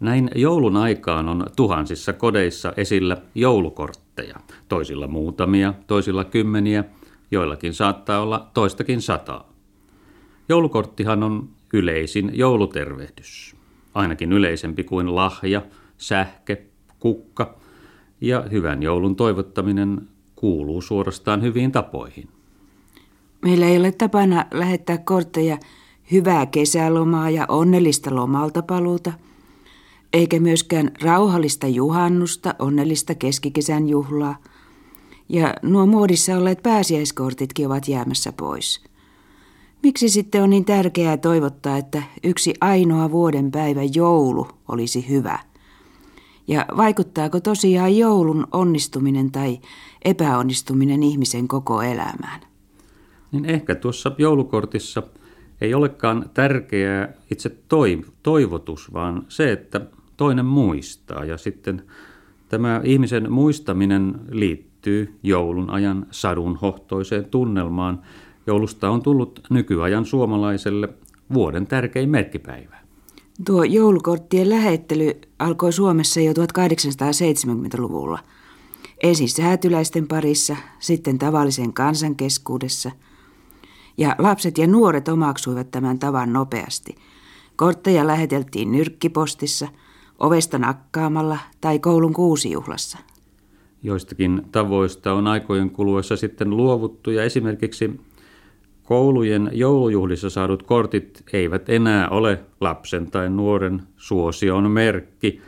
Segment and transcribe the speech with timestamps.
[0.00, 4.36] Näin joulun aikaan on tuhansissa kodeissa esillä joulukortteja,
[4.68, 6.84] toisilla muutamia, toisilla kymmeniä,
[7.30, 9.52] joillakin saattaa olla toistakin sataa.
[10.48, 13.56] Joulukorttihan on yleisin joulutervehdys,
[13.94, 15.62] ainakin yleisempi kuin lahja,
[15.98, 16.62] sähke,
[16.98, 17.54] kukka
[18.20, 22.28] ja hyvän joulun toivottaminen kuuluu suorastaan hyviin tapoihin.
[23.42, 25.58] Meillä ei ole tapana lähettää kortteja
[26.12, 29.12] hyvää kesälomaa ja onnellista lomalta paluuta,
[30.12, 34.36] eikä myöskään rauhallista juhannusta, onnellista keskikesän juhlaa.
[35.28, 38.84] Ja nuo muodissa olleet pääsiäiskortitkin ovat jäämässä pois.
[39.82, 45.38] Miksi sitten on niin tärkeää toivottaa, että yksi ainoa vuoden päivä joulu olisi hyvä?
[46.48, 49.58] Ja vaikuttaako tosiaan joulun onnistuminen tai
[50.04, 52.40] epäonnistuminen ihmisen koko elämään?
[53.32, 55.02] Niin ehkä tuossa joulukortissa
[55.60, 57.56] ei olekaan tärkeää itse
[58.22, 59.80] toivotus, vaan se, että
[60.20, 61.24] toinen muistaa.
[61.24, 61.82] Ja sitten
[62.48, 68.02] tämä ihmisen muistaminen liittyy joulun ajan sadunhohtoiseen tunnelmaan.
[68.46, 70.88] Joulusta on tullut nykyajan suomalaiselle
[71.34, 72.76] vuoden tärkein merkkipäivä.
[73.46, 78.18] Tuo joulukorttien lähettely alkoi Suomessa jo 1870-luvulla.
[79.02, 82.90] Ensin säätyläisten parissa, sitten tavallisen kansan keskuudessa.
[83.98, 86.94] Ja lapset ja nuoret omaksuivat tämän tavan nopeasti.
[87.56, 89.68] Kortteja läheteltiin nyrkkipostissa–
[90.20, 92.98] ovesta nakkaamalla tai koulun kuusijuhlassa.
[93.82, 98.00] Joistakin tavoista on aikojen kuluessa sitten luovuttu ja esimerkiksi
[98.82, 105.40] koulujen joulujuhlissa saadut kortit eivät enää ole lapsen tai nuoren suosion merkki.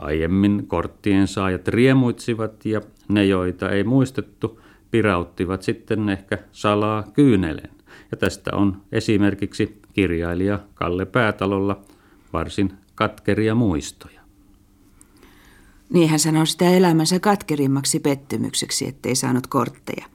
[0.00, 7.70] Aiemmin korttien saajat riemuitsivat ja ne, joita ei muistettu, pirauttivat sitten ehkä salaa kyynelen.
[8.10, 11.80] Ja tästä on esimerkiksi kirjailija Kalle Päätalolla
[12.32, 14.20] varsin katkeria muistoja.
[15.92, 20.06] Niin hän sanoi sitä elämänsä katkerimmaksi pettymykseksi, ettei saanut kortteja.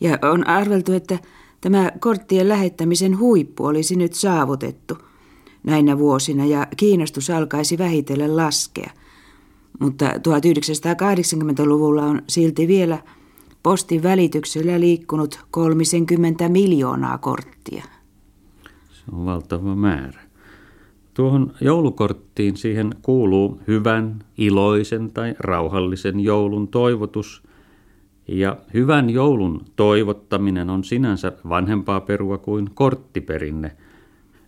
[0.00, 1.18] Ja on arveltu, että
[1.60, 4.98] tämä korttien lähettämisen huippu olisi nyt saavutettu
[5.64, 8.90] näinä vuosina ja kiinnostus alkaisi vähitellen laskea.
[9.78, 13.02] Mutta 1980-luvulla on silti vielä
[13.62, 17.84] postin välityksellä liikkunut 30 miljoonaa korttia.
[18.92, 20.27] Se on valtava määrä.
[21.18, 27.42] Tuohon joulukorttiin siihen kuuluu hyvän, iloisen tai rauhallisen joulun toivotus.
[28.28, 33.72] Ja hyvän joulun toivottaminen on sinänsä vanhempaa perua kuin korttiperinne.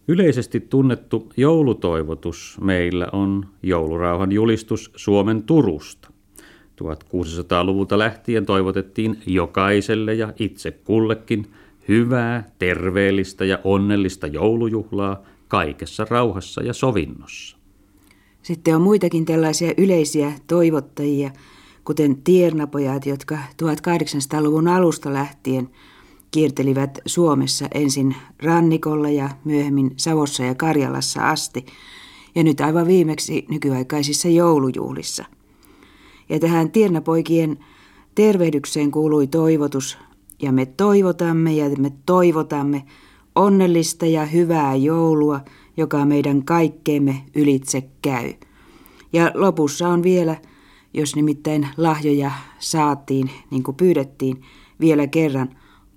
[0.08, 6.08] Yleisesti tunnettu joulutoivotus meillä on joulurauhan julistus Suomen Turusta.
[6.82, 11.46] 1600-luvulta lähtien toivotettiin jokaiselle ja itse kullekin
[11.88, 17.56] hyvää, terveellistä ja onnellista joulujuhlaa kaikessa rauhassa ja sovinnossa.
[18.42, 21.30] Sitten on muitakin tällaisia yleisiä toivottajia,
[21.84, 25.68] kuten tiernapojat, jotka 1800-luvun alusta lähtien
[26.30, 31.66] kiertelivät Suomessa ensin rannikolla ja myöhemmin Savossa ja Karjalassa asti,
[32.34, 35.24] ja nyt aivan viimeksi nykyaikaisissa joulujuhlissa.
[36.28, 37.58] Ja tähän tiernapoikien
[38.14, 39.98] tervehdykseen kuului toivotus,
[40.42, 42.84] ja me toivotamme ja me toivotamme,
[43.34, 45.40] onnellista ja hyvää joulua,
[45.76, 48.32] joka meidän kaikkeemme ylitse käy.
[49.12, 50.36] Ja lopussa on vielä,
[50.94, 54.42] jos nimittäin lahjoja saatiin niin kuin pyydettiin,
[54.80, 55.48] vielä kerran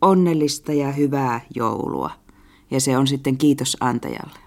[0.02, 2.12] onnellista ja hyvää joulua.
[2.72, 4.40] Ja se on sitten kiitos antajalle.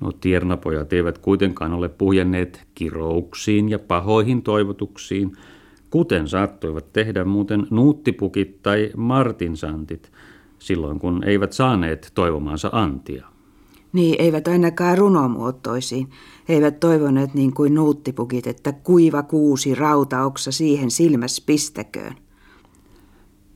[0.00, 5.32] No tiernapojat eivät kuitenkaan ole puhjenneet kirouksiin ja pahoihin toivotuksiin,
[5.90, 10.12] kuten saattoivat tehdä muuten nuuttipukit tai martinsantit–
[10.58, 13.26] silloin kun eivät saaneet toivomaansa antia.
[13.92, 16.08] Niin, eivät ainakaan runomuotoisiin.
[16.48, 22.14] He eivät toivoneet niin kuin nuuttipukit, että kuiva kuusi rautaoksa siihen silmäs pistäköön.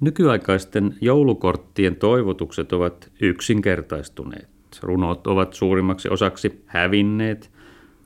[0.01, 4.49] Nykyaikaisten joulukorttien toivotukset ovat yksinkertaistuneet.
[4.83, 7.51] Runot ovat suurimmaksi osaksi hävinneet.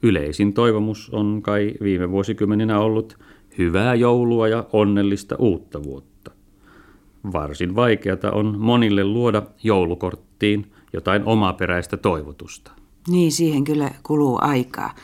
[0.03, 3.19] Yleisin toivomus on kai viime vuosikymmeninä ollut
[3.59, 6.14] hyvää joulua ja onnellista uutta vuotta
[7.33, 12.71] varsin vaikeata on monille luoda joulukorttiin jotain omaperäistä toivotusta.
[13.09, 14.95] Niin, siihen kyllä kuluu aikaa.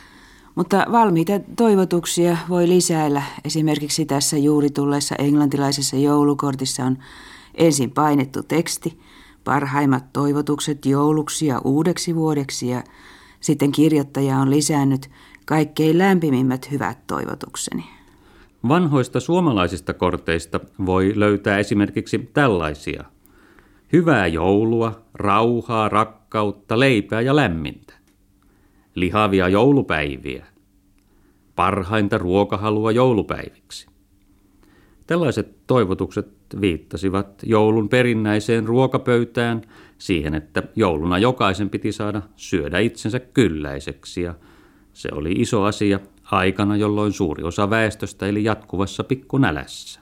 [0.55, 3.22] Mutta valmiita toivotuksia voi lisäillä.
[3.44, 6.99] Esimerkiksi tässä juuri tulleessa englantilaisessa joulukortissa on
[7.55, 8.99] ensin painettu teksti,
[9.44, 12.82] parhaimmat toivotukset jouluksi ja uudeksi vuodeksi ja
[13.40, 15.11] sitten kirjoittaja on lisännyt
[15.46, 17.84] kaikkein lämpimimmät hyvät toivotukseni.
[18.69, 23.05] Vanhoista suomalaisista korteista voi löytää esimerkiksi tällaisia.
[23.93, 27.95] Hyvää joulua, rauhaa, rakkautta, leipää ja lämmintä.
[28.95, 30.47] lihavia joulupäiviä,
[31.57, 33.87] parhainta ruokahalua joulupäiviksi.
[35.06, 36.29] Tällaiset toivotukset
[36.61, 39.63] viittasivat joulun perinnäiseen ruokapöytään
[39.99, 44.35] siihen, että jouluna jokaisen piti saada syödä itsensä kylläiseksi ja
[44.93, 46.01] se oli iso asia
[46.37, 50.00] aikana, jolloin suuri osa väestöstä eli jatkuvassa pikkunälässä.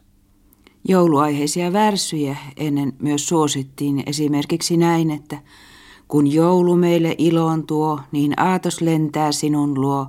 [0.89, 5.39] Jouluaiheisia värsyjä ennen myös suosittiin esimerkiksi näin, että
[6.09, 10.07] kun joulu meille iloon tuo, niin aatos lentää sinun luo,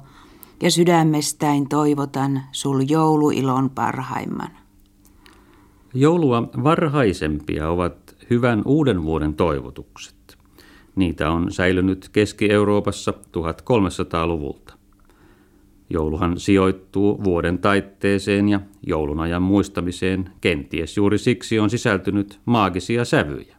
[0.64, 4.52] ja sydämestäin toivotan sul jouluilon parhaimman.
[5.94, 10.38] Joulua varhaisempia ovat hyvän uuden vuoden toivotukset.
[10.96, 14.79] Niitä on säilynyt Keski-Euroopassa 1300-luvulta.
[15.90, 23.56] Jouluhan sijoittuu vuoden taitteeseen ja joulunajan muistamiseen kenties juuri siksi on sisältynyt maagisia sävyjä.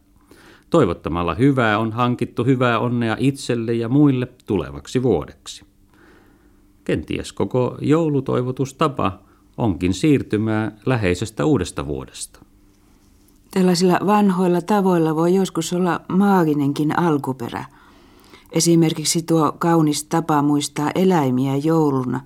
[0.69, 5.65] Toivottamalla hyvää on hankittu hyvää onnea itselle ja muille tulevaksi vuodeksi.
[6.83, 9.19] Kenties koko joulutoivotustapa
[9.57, 12.39] onkin siirtymää läheisestä uudesta vuodesta.
[13.51, 17.65] Tällaisilla vanhoilla tavoilla voi joskus olla maaginenkin alkuperä.
[18.51, 22.21] Esimerkiksi tuo kaunis tapa muistaa eläimiä jouluna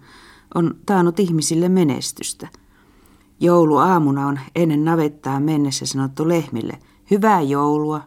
[0.56, 2.48] on taannut ihmisille menestystä.
[3.40, 6.80] Jouluaamuna on ennen navettaa mennessä sanottu lehmille
[7.12, 8.02] hyvää joulua,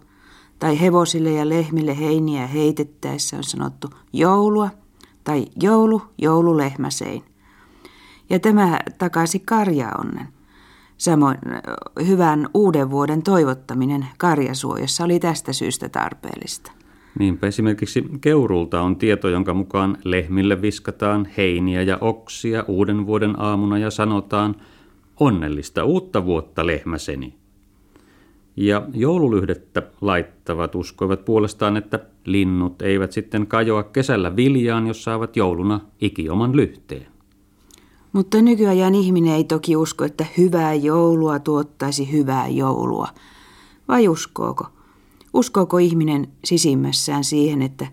[0.58, 4.70] tai hevosille ja lehmille heiniä heitettäessä on sanottu joulua
[5.24, 7.24] tai joulu, joululehmäsein.
[8.30, 10.28] Ja tämä takaisin karjaonnen.
[10.98, 11.38] Samoin
[12.06, 16.77] hyvän uuden vuoden toivottaminen karjasuojassa oli tästä syystä tarpeellista.
[17.18, 23.78] Niinpä esimerkiksi keurulta on tieto, jonka mukaan lehmille viskataan heiniä ja oksia uuden vuoden aamuna
[23.78, 24.54] ja sanotaan
[25.20, 27.34] onnellista uutta vuotta lehmäseni.
[28.56, 35.80] Ja joululyhdettä laittavat uskoivat puolestaan, että linnut eivät sitten kajoa kesällä viljaan, jos saavat jouluna
[36.00, 37.06] ikioman lyhteen.
[38.12, 43.08] Mutta nykyajan ihminen ei toki usko, että hyvää joulua tuottaisi hyvää joulua.
[43.88, 44.77] Vai uskooko?
[45.38, 47.86] Uskooko ihminen sisimmässään siihen, että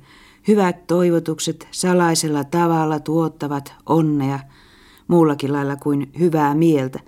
[0.48, 4.40] hyvät toivotukset salaisella tavalla tuottavat onnea
[5.08, 7.00] muullakin lailla kuin hyvää mieltä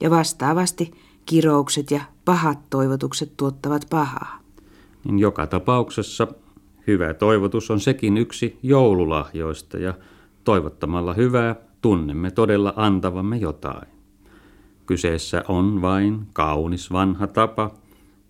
[0.00, 0.92] ja vastaavasti
[1.26, 4.38] kiroukset ja pahat toivotukset tuottavat pahaa?
[5.04, 6.28] Niin joka tapauksessa
[6.86, 9.94] hyvä toivotus on sekin yksi joululahjoista ja
[10.44, 13.88] toivottamalla hyvää tunnemme todella antavamme jotain.
[14.86, 17.70] Kyseessä on vain kaunis vanha tapa,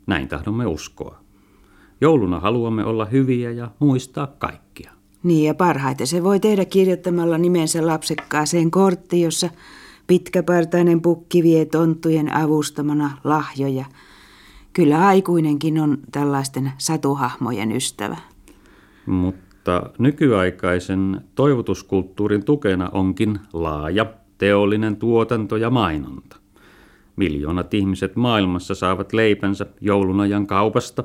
[0.06, 1.21] näin tahdomme uskoa.
[2.02, 4.90] Jouluna haluamme olla hyviä ja muistaa kaikkia.
[5.22, 9.48] Niin ja parhaiten se voi tehdä kirjoittamalla nimensä lapsekkaaseen korttiin, jossa
[10.06, 13.84] pitkäpartainen pukki vie tonttujen avustamana lahjoja.
[14.72, 18.16] Kyllä aikuinenkin on tällaisten satuhahmojen ystävä.
[19.06, 24.06] Mutta mutta nykyaikaisen toivotuskulttuurin tukena onkin laaja
[24.38, 26.36] teollinen tuotanto ja mainonta.
[27.16, 31.04] Miljoonat ihmiset maailmassa saavat leipänsä joulunajan kaupasta,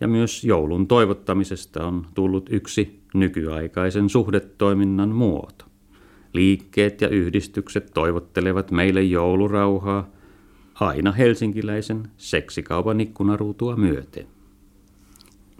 [0.00, 5.64] ja myös joulun toivottamisesta on tullut yksi nykyaikaisen suhdetoiminnan muoto.
[6.32, 10.08] Liikkeet ja yhdistykset toivottelevat meille joulurauhaa
[10.74, 14.26] aina helsinkiläisen seksikaupan ikkunaruutua myöten.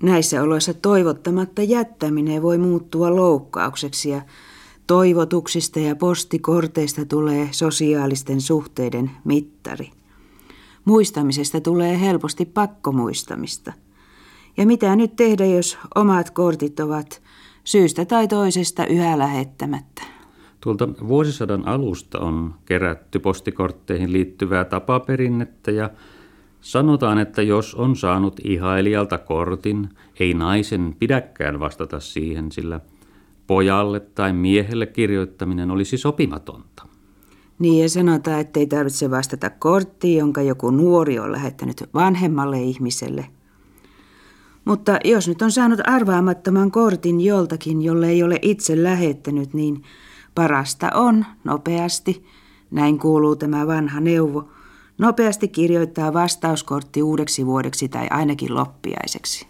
[0.02, 4.22] Näissä oloissa toivottamatta jättäminen voi muuttua loukkaukseksi ja
[4.86, 9.90] toivotuksista ja postikorteista tulee sosiaalisten suhteiden mittari.
[10.84, 13.72] Muistamisesta tulee helposti pakkomuistamista.
[14.56, 17.22] Ja mitä nyt tehdä, jos omat kortit ovat
[17.64, 20.02] syystä tai toisesta yhä lähettämättä?
[20.60, 25.90] Tuolta vuosisadan alusta on kerätty postikortteihin liittyvää tapaperinnettä ja
[26.60, 29.88] Sanotaan, että jos on saanut ihailijalta kortin,
[30.20, 32.80] ei naisen pidäkään vastata siihen, sillä
[33.46, 36.86] pojalle tai miehelle kirjoittaminen olisi sopimatonta.
[37.58, 43.26] Niin ja sanotaan, että ei tarvitse vastata korttiin, jonka joku nuori on lähettänyt vanhemmalle ihmiselle.
[44.70, 49.82] Mutta jos nyt on saanut arvaamattoman kortin joltakin, jolle ei ole itse lähettänyt, niin
[50.34, 52.24] parasta on nopeasti,
[52.70, 54.48] näin kuuluu tämä vanha neuvo–
[55.00, 59.49] Nopeasti kirjoittaa vastauskortti uudeksi vuodeksi tai ainakin loppiaiseksi.